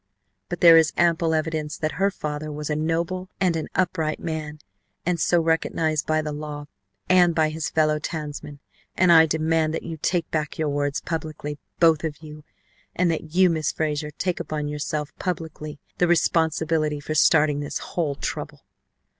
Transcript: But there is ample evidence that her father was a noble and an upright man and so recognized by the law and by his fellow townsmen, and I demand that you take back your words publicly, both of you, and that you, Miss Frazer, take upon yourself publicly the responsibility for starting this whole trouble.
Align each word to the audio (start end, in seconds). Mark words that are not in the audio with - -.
But 0.49 0.61
there 0.61 0.77
is 0.77 0.93
ample 0.97 1.35
evidence 1.35 1.77
that 1.77 1.91
her 2.01 2.09
father 2.09 2.51
was 2.51 2.71
a 2.71 2.75
noble 2.75 3.29
and 3.39 3.55
an 3.55 3.67
upright 3.75 4.19
man 4.19 4.57
and 5.05 5.19
so 5.19 5.39
recognized 5.39 6.07
by 6.07 6.23
the 6.23 6.31
law 6.31 6.65
and 7.07 7.35
by 7.35 7.49
his 7.49 7.69
fellow 7.69 7.99
townsmen, 7.99 8.57
and 8.97 9.11
I 9.11 9.27
demand 9.27 9.75
that 9.75 9.83
you 9.83 9.97
take 9.97 10.27
back 10.31 10.57
your 10.57 10.69
words 10.69 11.01
publicly, 11.01 11.59
both 11.79 12.03
of 12.03 12.17
you, 12.23 12.43
and 12.95 13.11
that 13.11 13.35
you, 13.35 13.47
Miss 13.47 13.71
Frazer, 13.71 14.09
take 14.09 14.39
upon 14.39 14.67
yourself 14.67 15.15
publicly 15.19 15.77
the 15.99 16.07
responsibility 16.07 16.99
for 16.99 17.13
starting 17.13 17.59
this 17.59 17.77
whole 17.93 18.15
trouble. 18.15 18.63